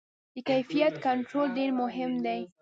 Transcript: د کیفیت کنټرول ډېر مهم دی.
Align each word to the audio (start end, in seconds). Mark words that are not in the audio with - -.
د 0.33 0.35
کیفیت 0.49 0.93
کنټرول 1.05 1.47
ډېر 1.57 1.71
مهم 1.81 2.11
دی. 2.25 2.41